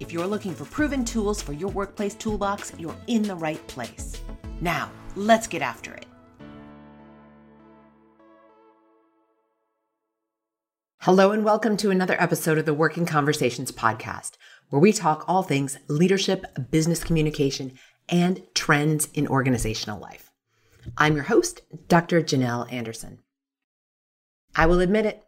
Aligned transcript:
If 0.00 0.12
you're 0.12 0.26
looking 0.26 0.54
for 0.54 0.64
proven 0.66 1.04
tools 1.04 1.40
for 1.40 1.52
your 1.52 1.70
workplace 1.70 2.14
toolbox, 2.14 2.72
you're 2.78 2.96
in 3.06 3.22
the 3.22 3.34
right 3.34 3.66
place. 3.68 4.20
Now, 4.60 4.90
let's 5.16 5.46
get 5.46 5.62
after 5.62 5.94
it. 5.94 6.06
Hello, 10.98 11.32
and 11.32 11.44
welcome 11.44 11.76
to 11.78 11.90
another 11.90 12.14
episode 12.22 12.58
of 12.58 12.64
the 12.64 12.72
Working 12.72 13.06
Conversations 13.06 13.72
podcast, 13.72 14.36
where 14.70 14.78
we 14.78 14.92
talk 14.92 15.24
all 15.26 15.42
things 15.42 15.76
leadership, 15.88 16.44
business 16.70 17.02
communication, 17.02 17.72
and 18.08 18.42
trends 18.54 19.08
in 19.12 19.26
organizational 19.26 19.98
life. 19.98 20.30
I'm 20.96 21.16
your 21.16 21.24
host, 21.24 21.62
Dr. 21.88 22.22
Janelle 22.22 22.72
Anderson. 22.72 23.18
I 24.54 24.66
will 24.66 24.78
admit 24.80 25.06
it, 25.06 25.24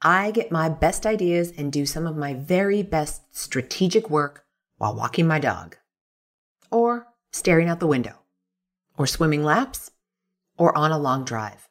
I 0.00 0.30
get 0.30 0.52
my 0.52 0.68
best 0.68 1.06
ideas 1.06 1.52
and 1.56 1.72
do 1.72 1.84
some 1.84 2.06
of 2.06 2.16
my 2.16 2.34
very 2.34 2.82
best 2.82 3.22
strategic 3.36 4.08
work 4.08 4.44
while 4.76 4.94
walking 4.94 5.26
my 5.26 5.40
dog, 5.40 5.76
or 6.70 7.08
staring 7.32 7.68
out 7.68 7.80
the 7.80 7.86
window, 7.86 8.14
or 8.96 9.06
swimming 9.06 9.42
laps, 9.42 9.90
or 10.56 10.76
on 10.76 10.92
a 10.92 10.98
long 10.98 11.24
drive. 11.24 11.68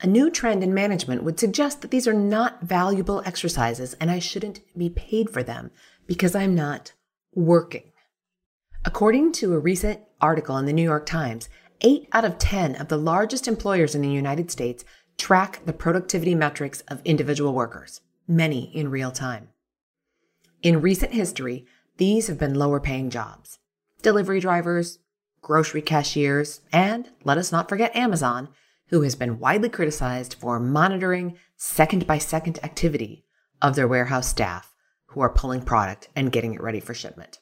A 0.00 0.06
new 0.06 0.30
trend 0.30 0.62
in 0.62 0.74
management 0.74 1.24
would 1.24 1.40
suggest 1.40 1.80
that 1.80 1.90
these 1.90 2.06
are 2.06 2.14
not 2.14 2.62
valuable 2.62 3.22
exercises 3.24 3.94
and 3.94 4.10
I 4.10 4.18
shouldn't 4.18 4.60
be 4.76 4.90
paid 4.90 5.30
for 5.30 5.42
them 5.42 5.70
because 6.06 6.34
I'm 6.34 6.54
not 6.54 6.92
working. 7.34 7.92
According 8.84 9.32
to 9.32 9.54
a 9.54 9.58
recent 9.58 10.00
article 10.20 10.58
in 10.58 10.66
the 10.66 10.72
New 10.72 10.82
York 10.82 11.06
Times, 11.06 11.48
8 11.80 12.08
out 12.12 12.24
of 12.24 12.38
10 12.38 12.76
of 12.76 12.88
the 12.88 12.98
largest 12.98 13.48
employers 13.48 13.94
in 13.94 14.02
the 14.02 14.10
United 14.10 14.50
States 14.50 14.84
track 15.18 15.60
the 15.64 15.72
productivity 15.72 16.34
metrics 16.34 16.80
of 16.88 17.00
individual 17.04 17.54
workers, 17.54 18.00
many 18.26 18.64
in 18.76 18.90
real 18.90 19.10
time. 19.10 19.48
In 20.62 20.80
recent 20.80 21.12
history, 21.12 21.66
these 21.96 22.26
have 22.26 22.38
been 22.38 22.54
lower 22.54 22.80
paying 22.80 23.10
jobs 23.10 23.58
delivery 24.02 24.38
drivers, 24.38 24.98
grocery 25.40 25.80
cashiers, 25.80 26.60
and 26.72 27.08
let 27.24 27.38
us 27.38 27.50
not 27.50 27.68
forget 27.68 27.96
Amazon, 27.96 28.48
who 28.88 29.00
has 29.00 29.14
been 29.14 29.38
widely 29.38 29.68
criticized 29.68 30.34
for 30.34 30.60
monitoring 30.60 31.38
second 31.56 32.06
by 32.06 32.18
second 32.18 32.62
activity 32.62 33.24
of 33.62 33.76
their 33.76 33.88
warehouse 33.88 34.28
staff 34.28 34.74
who 35.06 35.20
are 35.20 35.32
pulling 35.32 35.62
product 35.62 36.08
and 36.14 36.32
getting 36.32 36.52
it 36.52 36.60
ready 36.60 36.80
for 36.80 36.92
shipment. 36.92 37.38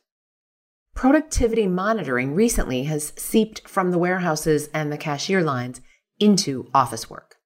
Productivity 0.94 1.66
monitoring 1.66 2.34
recently 2.34 2.84
has 2.84 3.12
seeped 3.16 3.66
from 3.66 3.90
the 3.90 3.98
warehouses 3.98 4.68
and 4.74 4.92
the 4.92 4.98
cashier 4.98 5.42
lines 5.42 5.80
into 6.20 6.70
office 6.72 7.10
work 7.10 7.38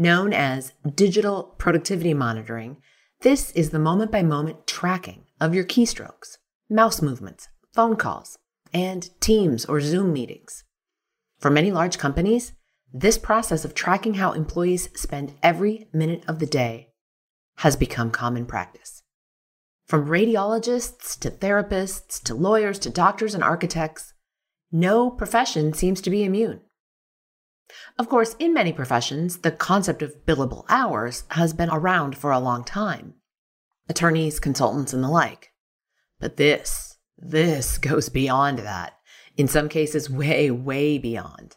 known 0.00 0.32
as 0.32 0.72
digital 0.94 1.54
productivity 1.58 2.14
monitoring, 2.14 2.78
this 3.20 3.50
is 3.50 3.68
the 3.68 3.78
moment 3.78 4.10
by 4.10 4.22
moment 4.22 4.66
tracking 4.66 5.26
of 5.38 5.54
your 5.54 5.62
keystrokes, 5.62 6.38
mouse 6.70 7.02
movements, 7.02 7.50
phone 7.74 7.96
calls, 7.96 8.38
and 8.72 9.10
Teams 9.20 9.66
or 9.66 9.78
Zoom 9.78 10.10
meetings. 10.10 10.64
For 11.38 11.50
many 11.50 11.70
large 11.70 11.98
companies, 11.98 12.54
this 12.90 13.18
process 13.18 13.64
of 13.66 13.74
tracking 13.74 14.14
how 14.14 14.32
employees 14.32 14.88
spend 14.98 15.34
every 15.42 15.88
minute 15.92 16.24
of 16.26 16.38
the 16.38 16.46
day 16.46 16.88
has 17.58 17.76
become 17.76 18.10
common 18.10 18.46
practice. 18.46 19.02
From 19.86 20.06
radiologists 20.06 21.18
to 21.18 21.30
therapists 21.30 22.22
to 22.24 22.34
lawyers 22.34 22.78
to 22.80 22.90
doctors 22.90 23.34
and 23.34 23.44
architects, 23.44 24.14
no 24.72 25.10
profession 25.10 25.74
seems 25.74 26.00
to 26.00 26.10
be 26.10 26.24
immune. 26.24 26.62
Of 27.98 28.08
course, 28.08 28.36
in 28.38 28.54
many 28.54 28.72
professions, 28.72 29.38
the 29.38 29.50
concept 29.50 30.02
of 30.02 30.26
billable 30.26 30.64
hours 30.68 31.24
has 31.30 31.52
been 31.52 31.70
around 31.70 32.16
for 32.16 32.30
a 32.30 32.40
long 32.40 32.64
time 32.64 33.14
attorneys, 33.88 34.38
consultants, 34.38 34.92
and 34.92 35.02
the 35.02 35.08
like. 35.08 35.52
But 36.20 36.36
this, 36.36 36.96
this 37.18 37.76
goes 37.90 38.08
beyond 38.08 38.60
that. 38.60 38.94
In 39.36 39.48
some 39.48 39.68
cases, 39.68 40.08
way, 40.08 40.50
way 40.50 40.98
beyond. 40.98 41.56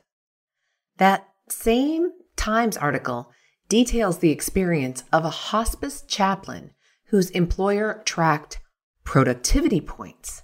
That 0.98 1.28
same 1.50 2.12
Times 2.36 2.78
article 2.78 3.32
details 3.70 4.18
the 4.18 4.32
experience 4.32 5.04
of 5.14 5.24
a 5.24 5.30
hospice 5.30 6.02
chaplain 6.02 6.72
whose 7.06 7.30
employer 7.30 8.02
tracked 8.06 8.60
productivity 9.04 9.80
points. 9.80 10.42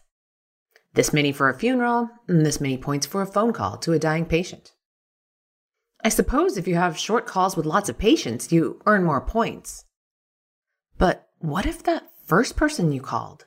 This 0.94 1.12
many 1.12 1.32
for 1.32 1.50
a 1.50 1.58
funeral, 1.58 2.10
and 2.28 2.46
this 2.46 2.62
many 2.62 2.78
points 2.78 3.06
for 3.06 3.22
a 3.22 3.28
phone 3.28 3.54
call 3.54 3.78
to 3.80 3.94
a 3.94 4.00
dying 4.00 4.26
patient. 4.26 4.74
I 6.02 6.10
suppose 6.10 6.58
if 6.58 6.68
you 6.68 6.76
have 6.76 6.98
short 6.98 7.26
calls 7.26 7.58
with 7.58 7.66
lots 7.66 7.90
of 7.90 7.98
patients, 7.98 8.52
you 8.52 8.82
earn 8.86 9.04
more 9.04 9.20
points. 9.20 9.84
But 10.98 11.28
what 11.40 11.66
if 11.66 11.84
that 11.84 12.10
first 12.26 12.56
person 12.56 12.92
you 12.92 13.02
called 13.02 13.46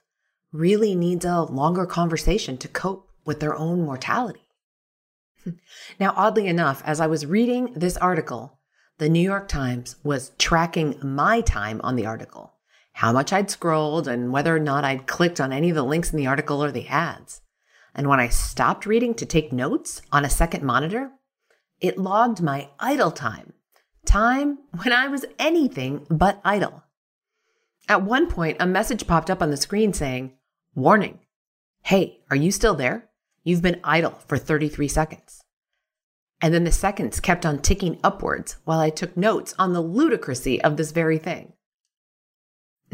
really 0.52 0.94
needs 0.94 1.24
a 1.24 1.42
longer 1.42 1.86
conversation 1.86 2.58
to 2.58 2.68
cope 2.68 3.08
with 3.24 3.40
their 3.40 3.54
own 3.54 3.82
mortality? 3.82 4.46
now, 6.00 6.12
oddly 6.14 6.46
enough, 6.46 6.82
as 6.84 7.00
I 7.00 7.06
was 7.06 7.24
reading 7.24 7.72
this 7.74 7.96
article, 7.96 8.58
the 8.98 9.08
New 9.08 9.20
York 9.20 9.48
Times 9.48 9.96
was 10.04 10.32
tracking 10.38 10.96
my 11.02 11.40
time 11.40 11.80
on 11.82 11.96
the 11.96 12.06
article, 12.06 12.52
how 12.92 13.12
much 13.12 13.32
I'd 13.32 13.50
scrolled, 13.50 14.06
and 14.06 14.30
whether 14.30 14.54
or 14.54 14.60
not 14.60 14.84
I'd 14.84 15.06
clicked 15.06 15.40
on 15.40 15.52
any 15.52 15.70
of 15.70 15.74
the 15.74 15.82
links 15.82 16.12
in 16.12 16.18
the 16.18 16.26
article 16.26 16.62
or 16.62 16.70
the 16.70 16.88
ads. 16.88 17.40
And 17.94 18.08
when 18.08 18.20
I 18.20 18.28
stopped 18.28 18.84
reading 18.86 19.14
to 19.14 19.26
take 19.26 19.52
notes 19.52 20.02
on 20.12 20.24
a 20.24 20.30
second 20.30 20.62
monitor, 20.62 21.10
it 21.82 21.98
logged 21.98 22.40
my 22.40 22.68
idle 22.78 23.10
time, 23.10 23.52
time 24.06 24.60
when 24.82 24.92
I 24.92 25.08
was 25.08 25.26
anything 25.38 26.06
but 26.08 26.40
idle. 26.44 26.84
At 27.88 28.04
one 28.04 28.28
point, 28.30 28.56
a 28.60 28.66
message 28.66 29.06
popped 29.08 29.28
up 29.28 29.42
on 29.42 29.50
the 29.50 29.56
screen 29.56 29.92
saying, 29.92 30.32
Warning, 30.74 31.18
hey, 31.82 32.20
are 32.30 32.36
you 32.36 32.52
still 32.52 32.74
there? 32.74 33.10
You've 33.42 33.60
been 33.60 33.80
idle 33.82 34.18
for 34.28 34.38
33 34.38 34.86
seconds. 34.86 35.42
And 36.40 36.54
then 36.54 36.64
the 36.64 36.72
seconds 36.72 37.20
kept 37.20 37.44
on 37.44 37.58
ticking 37.58 37.98
upwards 38.04 38.56
while 38.64 38.78
I 38.78 38.90
took 38.90 39.16
notes 39.16 39.54
on 39.58 39.72
the 39.72 39.82
ludicrousy 39.82 40.60
of 40.60 40.76
this 40.76 40.92
very 40.92 41.18
thing. 41.18 41.52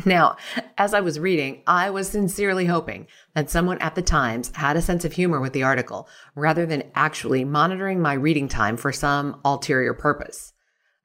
Now, 0.04 0.36
as 0.76 0.94
I 0.94 1.00
was 1.00 1.19
reading, 1.19 1.62
I 1.66 1.91
was 1.91 2.09
sincerely 2.09 2.66
hoping 2.66 3.06
that 3.34 3.50
someone 3.50 3.78
at 3.78 3.94
the 3.94 4.03
Times 4.03 4.53
had 4.54 4.76
a 4.76 4.82
sense 4.82 5.04
of 5.04 5.12
humor 5.12 5.41
with 5.41 5.53
the 5.53 5.64
article 5.64 6.09
rather 6.34 6.66
than 6.66 6.91
actually 6.94 7.44
monitoring 7.44 8.00
my 8.00 8.12
reading 8.12 8.48
time 8.48 8.76
for 8.76 8.92
some 8.92 9.41
ulterior 9.44 9.94
purpose. 9.94 10.53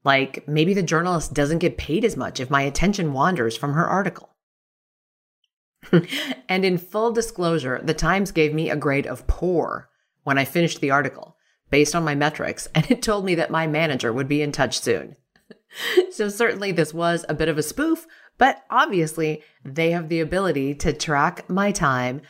Like 0.03 0.47
maybe 0.47 0.73
the 0.73 0.83
journalist 0.83 1.33
doesn't 1.33 1.59
get 1.59 1.77
paid 1.77 2.05
as 2.05 2.17
much 2.17 2.39
if 2.39 2.49
my 2.49 2.61
attention 2.61 3.13
wanders 3.13 3.57
from 3.57 3.73
her 3.73 3.85
article. 3.85 4.29
and 6.49 6.63
in 6.63 6.77
full 6.77 7.11
disclosure, 7.11 7.81
the 7.83 7.93
Times 7.93 8.31
gave 8.31 8.53
me 8.53 8.69
a 8.69 8.75
grade 8.75 9.07
of 9.07 9.27
poor 9.27 9.89
when 10.23 10.37
I 10.37 10.45
finished 10.45 10.81
the 10.81 10.91
article 10.91 11.35
based 11.69 11.95
on 11.95 12.03
my 12.03 12.13
metrics, 12.13 12.67
and 12.75 12.89
it 12.91 13.01
told 13.01 13.25
me 13.25 13.33
that 13.35 13.49
my 13.49 13.65
manager 13.65 14.13
would 14.13 14.27
be 14.27 14.41
in 14.41 14.51
touch 14.51 14.79
soon. 14.79 15.15
so 16.11 16.29
certainly 16.29 16.71
this 16.71 16.93
was 16.93 17.25
a 17.27 17.33
bit 17.33 17.49
of 17.49 17.57
a 17.57 17.63
spoof, 17.63 18.05
but 18.37 18.63
obviously, 18.69 19.43
they 19.63 19.91
have 19.91 20.09
the 20.09 20.19
ability 20.19 20.75
to 20.75 20.93
track 20.93 21.49
my 21.49 21.71
time, 21.71 22.21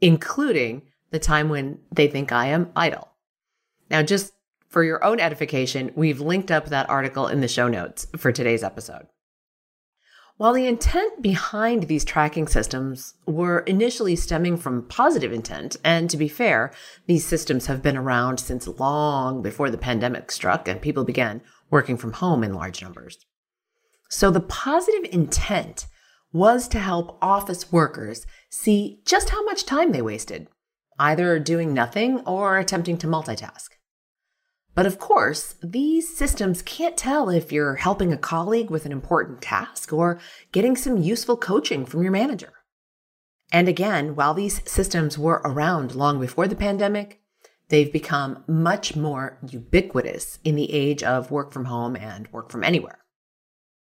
including 0.00 0.82
the 1.10 1.18
time 1.18 1.48
when 1.48 1.78
they 1.92 2.08
think 2.08 2.32
I 2.32 2.46
am 2.46 2.70
idle. 2.76 3.08
Now, 3.90 4.02
just 4.02 4.32
for 4.68 4.84
your 4.84 5.02
own 5.02 5.20
edification, 5.20 5.92
we've 5.94 6.20
linked 6.20 6.50
up 6.50 6.66
that 6.66 6.90
article 6.90 7.26
in 7.26 7.40
the 7.40 7.48
show 7.48 7.68
notes 7.68 8.06
for 8.16 8.32
today's 8.32 8.62
episode. 8.62 9.06
While 10.36 10.52
the 10.52 10.68
intent 10.68 11.20
behind 11.20 11.84
these 11.84 12.04
tracking 12.04 12.46
systems 12.46 13.14
were 13.26 13.60
initially 13.60 14.14
stemming 14.14 14.56
from 14.56 14.86
positive 14.86 15.32
intent, 15.32 15.76
and 15.82 16.08
to 16.10 16.16
be 16.16 16.28
fair, 16.28 16.70
these 17.06 17.26
systems 17.26 17.66
have 17.66 17.82
been 17.82 17.96
around 17.96 18.38
since 18.38 18.68
long 18.68 19.42
before 19.42 19.68
the 19.68 19.78
pandemic 19.78 20.30
struck 20.30 20.68
and 20.68 20.80
people 20.80 21.02
began 21.04 21.40
working 21.70 21.96
from 21.96 22.12
home 22.12 22.44
in 22.44 22.54
large 22.54 22.82
numbers. 22.82 23.18
So 24.08 24.30
the 24.30 24.40
positive 24.40 25.08
intent 25.12 25.86
was 26.32 26.68
to 26.68 26.78
help 26.78 27.18
office 27.22 27.70
workers 27.72 28.26
see 28.50 29.00
just 29.04 29.30
how 29.30 29.44
much 29.44 29.64
time 29.64 29.92
they 29.92 30.02
wasted, 30.02 30.48
either 30.98 31.38
doing 31.38 31.72
nothing 31.72 32.20
or 32.20 32.58
attempting 32.58 32.98
to 32.98 33.06
multitask. 33.06 33.68
But 34.74 34.86
of 34.86 34.98
course, 34.98 35.56
these 35.62 36.16
systems 36.16 36.62
can't 36.62 36.96
tell 36.96 37.28
if 37.28 37.50
you're 37.50 37.76
helping 37.76 38.12
a 38.12 38.16
colleague 38.16 38.70
with 38.70 38.86
an 38.86 38.92
important 38.92 39.42
task 39.42 39.92
or 39.92 40.20
getting 40.52 40.76
some 40.76 40.96
useful 40.96 41.36
coaching 41.36 41.84
from 41.84 42.02
your 42.02 42.12
manager. 42.12 42.52
And 43.50 43.68
again, 43.68 44.14
while 44.14 44.34
these 44.34 44.62
systems 44.70 45.18
were 45.18 45.40
around 45.44 45.94
long 45.94 46.20
before 46.20 46.46
the 46.46 46.54
pandemic, 46.54 47.20
they've 47.70 47.92
become 47.92 48.44
much 48.46 48.94
more 48.94 49.38
ubiquitous 49.48 50.38
in 50.44 50.54
the 50.54 50.72
age 50.72 51.02
of 51.02 51.30
work 51.30 51.52
from 51.52 51.64
home 51.64 51.96
and 51.96 52.30
work 52.30 52.50
from 52.50 52.62
anywhere. 52.62 53.00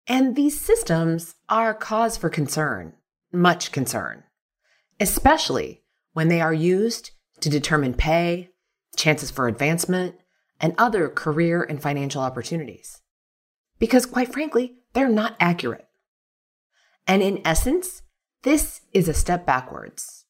And 0.06 0.37
these 0.37 0.61
systems 0.61 1.35
are 1.49 1.73
cause 1.73 2.17
for 2.17 2.29
concern, 2.29 2.93
much 3.33 3.73
concern, 3.73 4.25
especially 5.01 5.83
when 6.12 6.29
they 6.29 6.41
are 6.41 6.53
used 6.53 7.12
to 7.41 7.49
determine 7.49 7.95
pay, 7.95 8.51
chances 8.97 9.31
for 9.31 9.49
advancement, 9.49 10.17
and 10.61 10.75
other 10.79 11.09
career 11.09 11.62
and 11.62 11.81
financial 11.81 12.23
opportunities. 12.23 13.01
Because 13.79 14.06
quite 14.06 14.33
frankly, 14.33 14.77
they're 14.93 15.09
not 15.09 15.37
accurate. 15.41 15.89
And 17.06 17.23
in 17.23 17.41
essence, 17.45 18.03
this 18.43 18.83
is 18.93 19.09
a 19.09 19.15
step 19.15 19.47
backwards. 19.47 20.27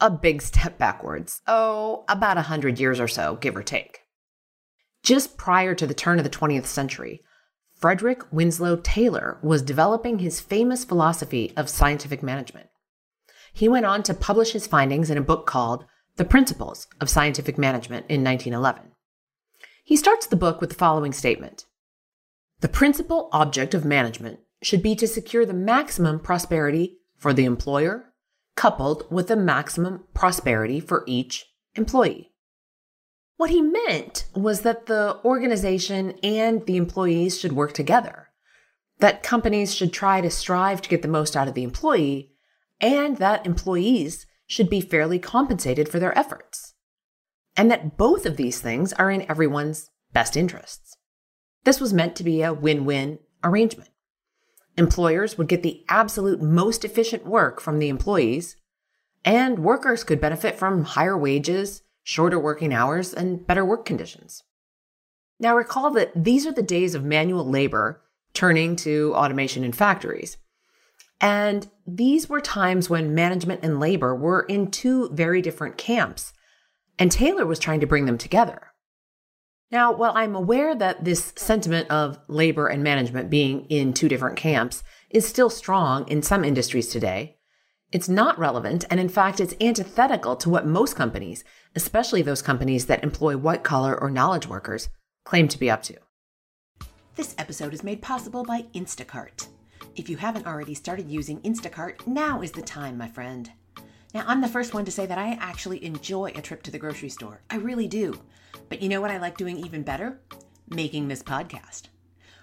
A 0.00 0.10
big 0.10 0.42
step 0.42 0.78
backwards. 0.78 1.42
Oh, 1.46 2.04
about 2.08 2.38
a 2.38 2.42
hundred 2.42 2.80
years 2.80 2.98
or 2.98 3.08
so, 3.08 3.36
give 3.36 3.56
or 3.56 3.62
take. 3.62 4.00
Just 5.02 5.36
prior 5.36 5.74
to 5.74 5.86
the 5.86 5.94
turn 5.94 6.18
of 6.18 6.24
the 6.24 6.30
20th 6.30 6.66
century, 6.66 7.22
Frederick 7.82 8.22
Winslow 8.32 8.76
Taylor 8.76 9.40
was 9.42 9.60
developing 9.60 10.20
his 10.20 10.38
famous 10.38 10.84
philosophy 10.84 11.52
of 11.56 11.68
scientific 11.68 12.22
management. 12.22 12.68
He 13.52 13.68
went 13.68 13.86
on 13.86 14.04
to 14.04 14.14
publish 14.14 14.52
his 14.52 14.68
findings 14.68 15.10
in 15.10 15.18
a 15.18 15.20
book 15.20 15.46
called 15.46 15.84
The 16.14 16.24
Principles 16.24 16.86
of 17.00 17.10
Scientific 17.10 17.58
Management 17.58 18.06
in 18.08 18.22
1911. 18.22 18.92
He 19.82 19.96
starts 19.96 20.28
the 20.28 20.36
book 20.36 20.60
with 20.60 20.70
the 20.70 20.76
following 20.76 21.12
statement 21.12 21.66
The 22.60 22.68
principal 22.68 23.28
object 23.32 23.74
of 23.74 23.84
management 23.84 24.38
should 24.62 24.80
be 24.80 24.94
to 24.94 25.08
secure 25.08 25.44
the 25.44 25.52
maximum 25.52 26.20
prosperity 26.20 26.98
for 27.16 27.32
the 27.32 27.46
employer, 27.46 28.12
coupled 28.54 29.10
with 29.10 29.26
the 29.26 29.34
maximum 29.34 30.04
prosperity 30.14 30.78
for 30.78 31.02
each 31.08 31.46
employee. 31.74 32.31
What 33.36 33.50
he 33.50 33.60
meant 33.60 34.26
was 34.34 34.60
that 34.60 34.86
the 34.86 35.18
organization 35.24 36.12
and 36.22 36.64
the 36.66 36.76
employees 36.76 37.38
should 37.38 37.52
work 37.52 37.72
together, 37.72 38.28
that 38.98 39.22
companies 39.22 39.74
should 39.74 39.92
try 39.92 40.20
to 40.20 40.30
strive 40.30 40.80
to 40.82 40.88
get 40.88 41.02
the 41.02 41.08
most 41.08 41.36
out 41.36 41.48
of 41.48 41.54
the 41.54 41.64
employee, 41.64 42.30
and 42.80 43.16
that 43.16 43.44
employees 43.46 44.26
should 44.46 44.68
be 44.68 44.80
fairly 44.80 45.18
compensated 45.18 45.88
for 45.88 45.98
their 45.98 46.16
efforts, 46.16 46.74
and 47.56 47.70
that 47.70 47.96
both 47.96 48.26
of 48.26 48.36
these 48.36 48.60
things 48.60 48.92
are 48.92 49.10
in 49.10 49.28
everyone's 49.30 49.90
best 50.12 50.36
interests. 50.36 50.96
This 51.64 51.80
was 51.80 51.92
meant 51.92 52.16
to 52.16 52.24
be 52.24 52.42
a 52.42 52.52
win 52.52 52.84
win 52.84 53.18
arrangement. 53.42 53.90
Employers 54.76 55.36
would 55.36 55.48
get 55.48 55.62
the 55.62 55.84
absolute 55.88 56.40
most 56.40 56.84
efficient 56.84 57.26
work 57.26 57.60
from 57.60 57.78
the 57.78 57.88
employees, 57.88 58.56
and 59.24 59.58
workers 59.58 60.04
could 60.04 60.20
benefit 60.20 60.58
from 60.58 60.84
higher 60.84 61.16
wages, 61.16 61.82
shorter 62.02 62.38
working 62.38 62.72
hours, 62.72 63.12
and 63.12 63.46
better 63.46 63.64
work 63.64 63.84
conditions. 63.84 64.42
Now, 65.38 65.56
recall 65.56 65.90
that 65.92 66.12
these 66.14 66.46
are 66.46 66.52
the 66.52 66.62
days 66.62 66.94
of 66.94 67.04
manual 67.04 67.48
labor 67.48 68.02
turning 68.34 68.76
to 68.76 69.12
automation 69.14 69.64
in 69.64 69.72
factories. 69.72 70.36
And 71.20 71.68
these 71.86 72.28
were 72.28 72.40
times 72.40 72.90
when 72.90 73.14
management 73.14 73.60
and 73.62 73.78
labor 73.78 74.14
were 74.14 74.42
in 74.42 74.70
two 74.70 75.08
very 75.10 75.40
different 75.42 75.78
camps, 75.78 76.32
and 76.98 77.10
Taylor 77.10 77.46
was 77.46 77.58
trying 77.58 77.80
to 77.80 77.86
bring 77.86 78.06
them 78.06 78.18
together. 78.18 78.68
Now, 79.70 79.92
while 79.92 80.12
I'm 80.14 80.34
aware 80.34 80.74
that 80.74 81.04
this 81.04 81.32
sentiment 81.36 81.90
of 81.90 82.18
labor 82.28 82.66
and 82.66 82.82
management 82.82 83.30
being 83.30 83.64
in 83.66 83.94
two 83.94 84.08
different 84.08 84.36
camps 84.36 84.82
is 85.10 85.26
still 85.26 85.48
strong 85.48 86.06
in 86.08 86.22
some 86.22 86.44
industries 86.44 86.88
today, 86.88 87.38
it's 87.92 88.08
not 88.08 88.38
relevant, 88.38 88.84
and 88.90 88.98
in 88.98 89.08
fact, 89.08 89.38
it's 89.38 89.54
antithetical 89.60 90.34
to 90.36 90.48
what 90.48 90.66
most 90.66 90.96
companies, 90.96 91.44
especially 91.76 92.22
those 92.22 92.40
companies 92.40 92.86
that 92.86 93.04
employ 93.04 93.36
white 93.36 93.62
collar 93.62 94.00
or 94.00 94.10
knowledge 94.10 94.48
workers, 94.48 94.88
claim 95.24 95.46
to 95.48 95.58
be 95.58 95.70
up 95.70 95.82
to. 95.82 95.96
This 97.14 97.34
episode 97.36 97.74
is 97.74 97.84
made 97.84 98.00
possible 98.00 98.44
by 98.44 98.62
Instacart. 98.74 99.48
If 99.94 100.08
you 100.08 100.16
haven't 100.16 100.46
already 100.46 100.72
started 100.74 101.10
using 101.10 101.40
Instacart, 101.42 102.06
now 102.06 102.40
is 102.40 102.52
the 102.52 102.62
time, 102.62 102.96
my 102.96 103.08
friend. 103.08 103.52
Now, 104.14 104.24
I'm 104.26 104.40
the 104.40 104.48
first 104.48 104.72
one 104.72 104.86
to 104.86 104.90
say 104.90 105.04
that 105.04 105.18
I 105.18 105.36
actually 105.40 105.84
enjoy 105.84 106.32
a 106.34 106.40
trip 106.40 106.62
to 106.62 106.70
the 106.70 106.78
grocery 106.78 107.10
store. 107.10 107.42
I 107.50 107.56
really 107.56 107.88
do. 107.88 108.18
But 108.70 108.80
you 108.80 108.88
know 108.88 109.02
what 109.02 109.10
I 109.10 109.18
like 109.18 109.36
doing 109.36 109.58
even 109.58 109.82
better? 109.82 110.18
Making 110.68 111.08
this 111.08 111.22
podcast. 111.22 111.88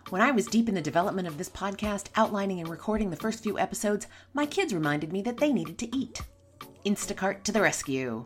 When 0.09 0.21
I 0.23 0.31
was 0.31 0.47
deep 0.47 0.67
in 0.67 0.73
the 0.73 0.81
development 0.81 1.27
of 1.27 1.37
this 1.37 1.49
podcast, 1.49 2.07
outlining 2.15 2.59
and 2.59 2.67
recording 2.67 3.11
the 3.11 3.15
first 3.15 3.43
few 3.43 3.59
episodes, 3.59 4.07
my 4.33 4.47
kids 4.47 4.73
reminded 4.73 5.13
me 5.13 5.21
that 5.21 5.37
they 5.37 5.53
needed 5.53 5.77
to 5.77 5.95
eat. 5.95 6.23
Instacart 6.83 7.43
to 7.43 7.51
the 7.51 7.61
rescue. 7.61 8.25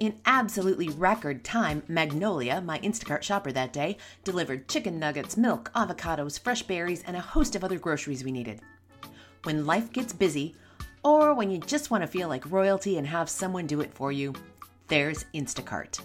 In 0.00 0.18
absolutely 0.26 0.88
record 0.88 1.44
time, 1.44 1.84
Magnolia, 1.86 2.60
my 2.60 2.80
Instacart 2.80 3.22
shopper 3.22 3.52
that 3.52 3.72
day, 3.72 3.98
delivered 4.24 4.66
chicken 4.66 4.98
nuggets, 4.98 5.36
milk, 5.36 5.70
avocados, 5.76 6.40
fresh 6.40 6.64
berries, 6.64 7.04
and 7.04 7.16
a 7.16 7.20
host 7.20 7.54
of 7.54 7.62
other 7.62 7.78
groceries 7.78 8.24
we 8.24 8.32
needed. 8.32 8.60
When 9.44 9.64
life 9.64 9.92
gets 9.92 10.12
busy, 10.12 10.56
or 11.04 11.34
when 11.34 11.52
you 11.52 11.58
just 11.58 11.92
want 11.92 12.02
to 12.02 12.08
feel 12.08 12.28
like 12.28 12.50
royalty 12.50 12.98
and 12.98 13.06
have 13.06 13.30
someone 13.30 13.68
do 13.68 13.80
it 13.80 13.94
for 13.94 14.10
you, 14.10 14.34
there's 14.88 15.24
Instacart. 15.34 16.00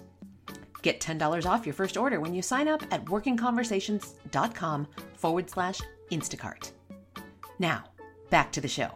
Get 0.81 1.01
$10 1.01 1.45
off 1.45 1.65
your 1.65 1.73
first 1.73 1.97
order 1.97 2.19
when 2.19 2.33
you 2.33 2.41
sign 2.41 2.67
up 2.67 2.83
at 2.91 3.05
workingconversations.com 3.05 4.87
forward 5.15 5.49
slash 5.49 5.79
Instacart. 6.11 6.71
Now, 7.59 7.83
back 8.29 8.51
to 8.53 8.61
the 8.61 8.67
show. 8.67 8.91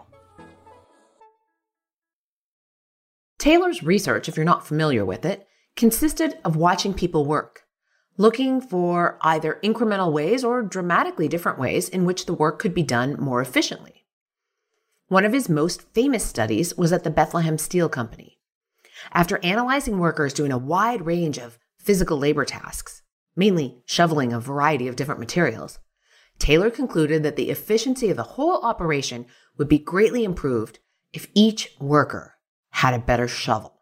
Taylor's 3.40 3.82
research, 3.82 4.30
if 4.30 4.38
you're 4.38 4.46
not 4.46 4.68
familiar 4.68 5.04
with 5.04 5.26
it, 5.26 5.48
consisted 5.76 6.38
of 6.46 6.56
watching 6.56 6.94
people 6.94 7.26
work, 7.26 7.64
looking 8.16 8.62
for 8.62 9.18
either 9.22 9.60
incremental 9.64 10.12
ways 10.12 10.44
or 10.44 10.62
dramatically 10.62 11.28
different 11.28 11.58
ways 11.58 11.90
in 11.90 12.06
which 12.06 12.28
the 12.28 12.36
work 12.36 12.60
could 12.60 12.76
be 12.76 12.84
done 12.84 13.16
more 13.20 13.42
efficiently. 13.42 14.06
One 15.08 15.26
of 15.26 15.34
his 15.34 15.50
most 15.50 15.82
famous 15.94 16.24
studies 16.24 16.78
was 16.78 16.94
at 16.94 17.04
the 17.04 17.10
Bethlehem 17.10 17.58
Steel 17.58 17.90
Company. 17.90 18.38
After 19.12 19.44
analyzing 19.44 19.98
workers 19.98 20.34
doing 20.34 20.52
a 20.52 20.58
wide 20.58 21.06
range 21.06 21.40
of 21.40 21.58
physical 21.84 22.18
labor 22.18 22.46
tasks, 22.46 23.02
mainly 23.36 23.82
shoveling 23.86 24.34
a 24.34 24.40
variety 24.40 24.88
of 24.88 24.96
different 24.96 25.20
materials, 25.20 25.80
Taylor 26.40 26.72
concluded 26.72 27.24
that 27.24 27.36
the 27.36 27.50
efficiency 27.50 28.10
of 28.10 28.18
the 28.18 28.24
whole 28.24 28.62
operation 28.64 29.26
would 29.58 29.70
be 29.70 29.78
greatly 29.78 30.24
improved 30.24 30.80
if 31.14 31.28
each 31.36 31.76
worker 31.80 32.36
had 32.72 32.94
a 32.94 33.00
better 33.00 33.28
shovel. 33.28 33.82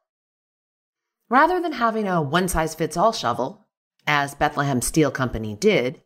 Rather 1.30 1.62
than 1.62 1.74
having 1.74 2.08
a 2.08 2.22
one 2.22 2.48
size 2.48 2.76
fits 2.76 2.98
all 2.98 3.14
shovel, 3.14 3.68
as 4.08 4.36
Bethlehem 4.36 4.82
Steel 4.82 5.12
Company 5.12 5.56
did, 5.56 6.02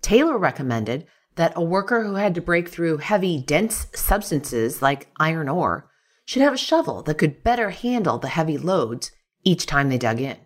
Taylor 0.00 0.38
recommended 0.38 1.06
that 1.34 1.52
a 1.56 1.62
worker 1.62 2.04
who 2.04 2.14
had 2.14 2.34
to 2.36 2.40
break 2.40 2.68
through 2.68 2.98
heavy, 2.98 3.38
dense 3.38 3.88
substances 3.94 4.80
like 4.80 5.08
iron 5.18 5.48
ore 5.48 5.90
should 6.24 6.42
have 6.42 6.54
a 6.54 6.58
shovel 6.58 7.02
that 7.02 7.18
could 7.18 7.42
better 7.42 7.70
handle 7.70 8.18
the 8.18 8.28
heavy 8.28 8.56
loads 8.56 9.10
each 9.44 9.66
time 9.66 9.88
they 9.88 9.98
dug 9.98 10.20
in. 10.20 10.38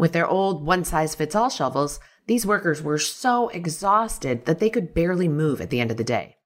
With 0.00 0.12
their 0.12 0.26
old 0.26 0.64
one 0.64 0.84
size 0.84 1.14
fits 1.14 1.34
all 1.34 1.50
shovels, 1.50 2.00
these 2.26 2.46
workers 2.46 2.80
were 2.80 2.96
so 2.96 3.50
exhausted 3.50 4.46
that 4.46 4.58
they 4.58 4.70
could 4.70 4.94
barely 4.94 5.28
move 5.28 5.60
at 5.60 5.68
the 5.68 5.78
end 5.78 5.90
of 5.90 5.98
the 5.98 6.04
day. 6.04 6.38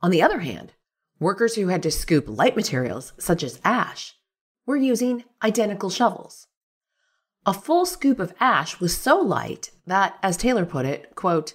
On 0.00 0.12
the 0.12 0.22
other 0.22 0.38
hand, 0.38 0.74
workers 1.18 1.56
who 1.56 1.66
had 1.66 1.82
to 1.82 1.90
scoop 1.90 2.26
light 2.28 2.54
materials, 2.54 3.14
such 3.18 3.42
as 3.42 3.58
ash, 3.64 4.14
were 4.64 4.76
using 4.76 5.24
identical 5.42 5.90
shovels. 5.90 6.46
A 7.44 7.52
full 7.52 7.84
scoop 7.84 8.20
of 8.20 8.32
ash 8.38 8.78
was 8.78 8.96
so 8.96 9.18
light 9.18 9.72
that, 9.88 10.16
as 10.22 10.36
Taylor 10.36 10.64
put 10.64 10.86
it, 10.86 11.16
quote, 11.16 11.54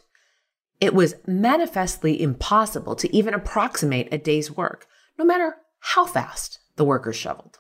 it 0.82 0.94
was 0.94 1.16
manifestly 1.26 2.22
impossible 2.22 2.98
to 2.98 3.16
even 3.16 3.34
approximate 3.34 4.10
a 4.12 4.18
day's 4.18 4.52
work, 4.52 4.88
no 5.18 5.24
matter 5.24 5.56
how 5.80 6.06
fast 6.06 6.60
the 6.76 6.84
workers 6.84 7.16
shoveled. 7.16 7.60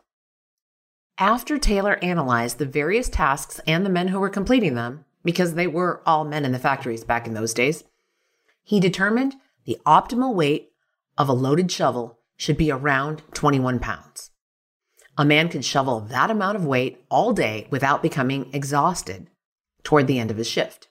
After 1.17 1.59
Taylor 1.59 1.99
analyzed 2.01 2.57
the 2.57 2.65
various 2.65 3.07
tasks 3.07 3.59
and 3.67 3.85
the 3.85 3.89
men 3.89 4.07
who 4.07 4.19
were 4.19 4.29
completing 4.29 4.73
them, 4.73 5.05
because 5.23 5.53
they 5.53 5.67
were 5.67 6.01
all 6.05 6.25
men 6.25 6.43
in 6.43 6.51
the 6.51 6.59
factories 6.59 7.03
back 7.03 7.27
in 7.27 7.33
those 7.33 7.53
days, 7.53 7.83
he 8.63 8.79
determined 8.79 9.35
the 9.65 9.77
optimal 9.85 10.33
weight 10.33 10.71
of 11.17 11.29
a 11.29 11.33
loaded 11.33 11.71
shovel 11.71 12.17
should 12.35 12.57
be 12.57 12.71
around 12.71 13.21
21 13.33 13.79
pounds. 13.79 14.31
A 15.15 15.23
man 15.23 15.49
could 15.49 15.63
shovel 15.63 15.99
that 16.01 16.31
amount 16.31 16.55
of 16.55 16.65
weight 16.65 17.05
all 17.09 17.31
day 17.31 17.67
without 17.69 18.01
becoming 18.01 18.49
exhausted 18.51 19.29
toward 19.83 20.07
the 20.07 20.19
end 20.19 20.31
of 20.31 20.37
his 20.37 20.49
shift. 20.49 20.89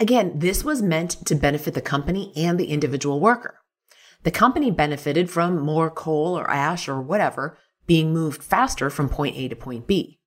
Again, 0.00 0.40
this 0.40 0.64
was 0.64 0.82
meant 0.82 1.12
to 1.26 1.34
benefit 1.36 1.74
the 1.74 1.80
company 1.80 2.32
and 2.36 2.58
the 2.58 2.66
individual 2.66 3.20
worker. 3.20 3.60
The 4.24 4.30
company 4.32 4.72
benefited 4.72 5.30
from 5.30 5.60
more 5.60 5.88
coal 5.88 6.36
or 6.36 6.50
ash 6.50 6.88
or 6.88 7.00
whatever 7.00 7.56
being 7.86 8.12
moved 8.12 8.42
faster 8.42 8.90
from 8.90 9.08
point 9.08 9.36
A 9.36 9.48
to 9.48 9.56
point 9.56 9.86
B. 9.86 10.18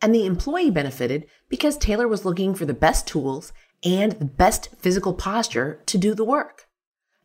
And 0.00 0.14
the 0.14 0.26
employee 0.26 0.70
benefited 0.70 1.26
because 1.48 1.76
Taylor 1.76 2.06
was 2.06 2.24
looking 2.24 2.54
for 2.54 2.64
the 2.64 2.74
best 2.74 3.06
tools 3.06 3.52
and 3.84 4.12
the 4.12 4.24
best 4.24 4.70
physical 4.78 5.14
posture 5.14 5.82
to 5.86 5.98
do 5.98 6.14
the 6.14 6.24
work, 6.24 6.66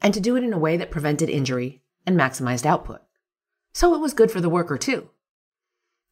and 0.02 0.14
to 0.14 0.20
do 0.20 0.36
it 0.36 0.44
in 0.44 0.54
a 0.54 0.60
way 0.60 0.78
that 0.78 0.92
prevented 0.92 1.30
injury 1.30 1.82
and 2.06 2.20
maximized 2.20 2.66
output. 2.66 3.02
So 3.74 3.96
it 3.96 4.00
was 4.00 4.14
good 4.14 4.32
for 4.32 4.42
the 4.42 4.50
worker 4.50 4.78
too. 4.78 5.10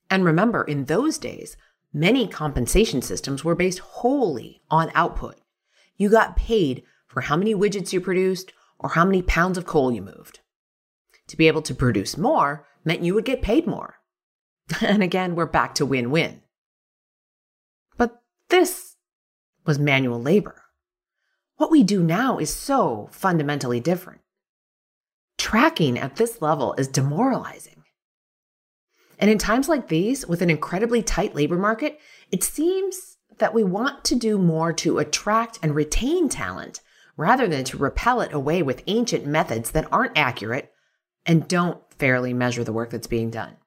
And 0.10 0.25
remember, 0.25 0.63
in 0.63 0.86
those 0.86 1.17
days, 1.17 1.58
many 1.93 2.27
compensation 2.27 3.01
systems 3.01 3.43
were 3.43 3.55
based 3.55 3.79
wholly 3.79 4.62
on 4.70 4.91
output. 4.96 5.39
You 5.96 6.10
got 6.10 6.36
paid 6.36 6.84
for 7.08 7.22
how 7.22 7.38
many 7.38 7.53
widgets 7.53 7.93
you 7.93 8.01
produced 8.01 8.53
or 8.79 8.89
how 8.89 9.05
many 9.05 9.22
pounds 9.22 9.58
of 9.58 9.65
coal 9.65 9.91
you 9.91 10.01
moved. 10.01 10.39
To 11.27 11.38
be 11.38 11.48
able 11.48 11.62
to 11.62 11.75
produce 11.75 12.17
more 12.17 12.67
meant 12.84 13.04
you 13.04 13.14
would 13.14 13.26
get 13.26 13.42
paid 13.42 13.68
more. 13.68 13.96
And 14.82 15.04
again, 15.04 15.36
we're 15.36 15.46
back 15.46 15.76
to 15.76 15.86
win 15.86 16.12
win. 16.12 16.42
But 17.98 18.22
this 18.50 18.96
was 19.66 19.78
manual 19.78 20.22
labor. 20.22 20.64
What 21.58 21.72
we 21.72 21.84
do 21.84 22.02
now 22.02 22.38
is 22.38 22.54
so 22.54 23.10
fundamentally 23.12 23.80
different. 23.80 24.22
Tracking 25.38 26.00
at 26.00 26.16
this 26.16 26.42
level 26.42 26.74
is 26.78 26.88
demoralizing. 26.88 27.84
And 29.20 29.30
in 29.30 29.38
times 29.38 29.70
like 29.70 29.88
these, 29.88 30.26
with 30.26 30.42
an 30.42 30.50
incredibly 30.50 31.04
tight 31.04 31.36
labor 31.36 31.58
market, 31.58 32.00
it 32.32 32.44
seems 32.44 33.18
that 33.38 33.54
we 33.54 33.64
want 33.64 34.04
to 34.06 34.16
do 34.16 34.38
more 34.38 34.74
to 34.74 34.98
attract 34.98 35.60
and 35.62 35.76
retain 35.76 36.30
talent 36.30 36.82
rather 37.18 37.48
than 37.48 37.64
to 37.66 37.78
repel 37.78 38.22
it 38.22 38.34
away 38.34 38.64
with 38.64 38.84
ancient 38.88 39.26
methods 39.26 39.72
that 39.72 39.88
aren't 39.92 40.18
accurate 40.18 40.71
and 41.25 41.48
don't 41.48 41.82
fairly 41.94 42.34
measure 42.34 42.63
the 42.63 42.74
work 42.74 42.90
that's 42.90 43.08
being 43.08 43.30
done. 43.30 43.58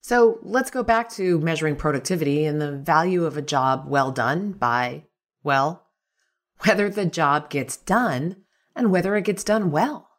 So 0.00 0.38
let's 0.42 0.70
go 0.70 0.82
back 0.82 1.08
to 1.12 1.38
measuring 1.40 1.76
productivity 1.76 2.44
and 2.44 2.60
the 2.60 2.72
value 2.72 3.24
of 3.24 3.36
a 3.36 3.42
job 3.42 3.84
well 3.86 4.10
done 4.10 4.52
by, 4.52 5.04
well, 5.42 5.86
whether 6.66 6.90
the 6.90 7.06
job 7.06 7.48
gets 7.48 7.76
done 7.76 8.36
and 8.76 8.90
whether 8.90 9.16
it 9.16 9.24
gets 9.24 9.44
done 9.44 9.70
well. 9.70 10.10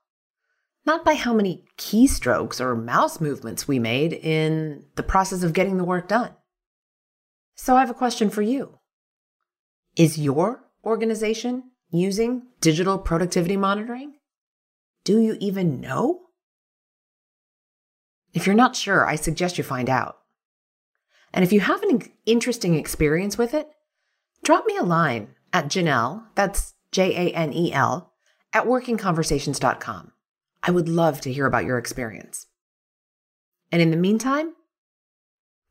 Not 0.85 1.05
by 1.05 1.15
how 1.15 1.33
many 1.33 1.65
keystrokes 1.77 2.59
or 2.59 2.75
mouse 2.75 3.19
movements 3.19 3.67
we 3.67 3.79
made 3.79 4.13
in 4.13 4.85
the 4.95 5.03
process 5.03 5.43
of 5.43 5.53
getting 5.53 5.77
the 5.77 5.83
work 5.83 6.07
done. 6.07 6.31
So 7.55 7.75
I 7.75 7.79
have 7.79 7.89
a 7.89 7.95
question 7.95 8.29
for 8.29 8.41
you. 8.41 8.79
Is 9.95 10.17
your 10.17 10.65
organization 10.83 11.71
using 11.89 12.43
digital 12.59 12.97
productivity 12.97 13.55
monitoring? 13.55 14.14
Do 15.05 15.19
you 15.19 15.37
even 15.39 15.79
know? 15.79 16.23
If 18.33 18.45
you're 18.45 18.55
not 18.55 18.75
sure, 18.75 19.07
I 19.07 19.15
suggest 19.15 19.57
you 19.57 19.63
find 19.63 19.89
out. 19.89 20.17
And 21.31 21.45
if 21.45 21.53
you 21.53 21.61
have 21.61 21.81
an 21.83 22.01
interesting 22.25 22.75
experience 22.75 23.37
with 23.37 23.53
it, 23.53 23.69
drop 24.43 24.65
me 24.65 24.75
a 24.75 24.83
line 24.83 25.29
at 25.53 25.67
Janelle, 25.67 26.23
that's 26.33 26.73
J 26.91 27.29
A 27.29 27.33
N 27.33 27.53
E 27.53 27.71
L, 27.71 28.11
at 28.51 28.65
workingconversations.com. 28.65 30.11
I 30.63 30.71
would 30.71 30.89
love 30.89 31.21
to 31.21 31.31
hear 31.31 31.45
about 31.45 31.65
your 31.65 31.77
experience. 31.77 32.47
And 33.71 33.81
in 33.81 33.91
the 33.91 33.97
meantime, 33.97 34.55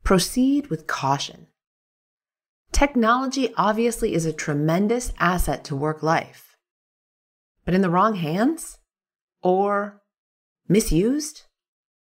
proceed 0.03 0.67
with 0.67 0.87
caution. 0.87 1.47
Technology 2.71 3.53
obviously 3.57 4.13
is 4.13 4.25
a 4.25 4.33
tremendous 4.33 5.11
asset 5.19 5.63
to 5.65 5.75
work 5.75 6.01
life. 6.01 6.55
But 7.65 7.73
in 7.73 7.81
the 7.81 7.89
wrong 7.89 8.15
hands 8.15 8.77
or 9.45 10.01
misused, 10.67 11.43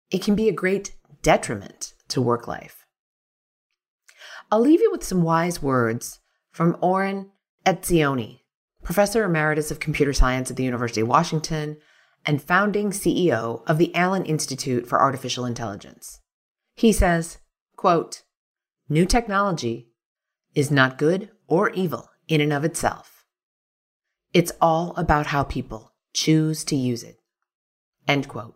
it 0.09 0.23
can 0.23 0.33
be 0.33 0.47
a 0.47 0.53
great 0.53 0.95
detriment 1.21 1.93
to 2.07 2.21
work 2.21 2.47
life. 2.47 2.85
I'll 4.49 4.61
leave 4.61 4.79
you 4.79 4.89
with 4.89 5.03
some 5.03 5.23
wise 5.23 5.61
words 5.61 6.19
from 6.51 6.77
Oren 6.79 7.31
Etzioni, 7.65 8.43
Professor 8.81 9.25
Emeritus 9.25 9.71
of 9.71 9.81
Computer 9.81 10.13
Science 10.13 10.49
at 10.49 10.55
the 10.55 10.63
University 10.63 11.01
of 11.01 11.09
Washington 11.09 11.75
and 12.25 12.41
founding 12.41 12.91
CEO 12.91 13.61
of 13.67 13.77
the 13.77 13.93
Allen 13.93 14.23
Institute 14.23 14.87
for 14.87 15.01
Artificial 15.01 15.43
Intelligence. 15.43 16.21
He 16.75 16.93
says, 16.93 17.39
quote, 17.75 18.23
New 18.87 19.05
technology 19.05 19.89
is 20.55 20.71
not 20.71 20.97
good 20.97 21.29
or 21.45 21.71
evil 21.71 22.09
in 22.29 22.39
and 22.39 22.53
of 22.53 22.63
itself. 22.63 23.25
It's 24.33 24.53
all 24.61 24.93
about 24.95 25.27
how 25.27 25.43
people 25.43 25.91
choose 26.13 26.63
to 26.63 26.75
use 26.75 27.03
it. 27.03 27.16
End 28.07 28.27
quote. 28.27 28.55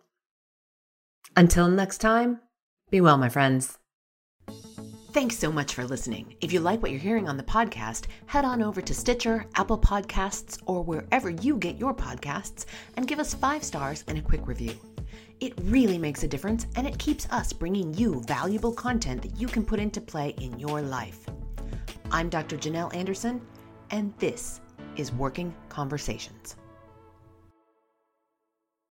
Until 1.36 1.68
next 1.68 1.98
time, 1.98 2.40
be 2.90 3.00
well, 3.00 3.18
my 3.18 3.28
friends. 3.28 3.78
Thanks 5.12 5.36
so 5.36 5.52
much 5.52 5.74
for 5.74 5.84
listening. 5.84 6.36
If 6.40 6.54
you 6.54 6.60
like 6.60 6.80
what 6.80 6.90
you're 6.90 7.00
hearing 7.00 7.28
on 7.28 7.36
the 7.36 7.42
podcast, 7.42 8.06
head 8.26 8.46
on 8.46 8.62
over 8.62 8.80
to 8.80 8.94
Stitcher, 8.94 9.44
Apple 9.56 9.78
Podcasts, 9.78 10.58
or 10.64 10.82
wherever 10.82 11.28
you 11.28 11.58
get 11.58 11.76
your 11.76 11.94
podcasts 11.94 12.64
and 12.96 13.06
give 13.06 13.18
us 13.18 13.34
five 13.34 13.62
stars 13.62 14.04
and 14.08 14.16
a 14.16 14.22
quick 14.22 14.46
review. 14.46 14.74
It 15.40 15.52
really 15.64 15.98
makes 15.98 16.22
a 16.22 16.28
difference 16.28 16.66
and 16.76 16.86
it 16.86 16.98
keeps 16.98 17.28
us 17.30 17.52
bringing 17.52 17.92
you 17.92 18.22
valuable 18.22 18.72
content 18.72 19.20
that 19.20 19.38
you 19.38 19.48
can 19.48 19.66
put 19.66 19.80
into 19.80 20.00
play 20.00 20.30
in 20.40 20.58
your 20.58 20.80
life. 20.80 21.26
I'm 22.10 22.30
Dr. 22.30 22.56
Janelle 22.56 22.94
Anderson, 22.94 23.42
and 23.90 24.14
this 24.18 24.62
is 24.96 25.12
Working 25.12 25.54
Conversations. 25.68 26.56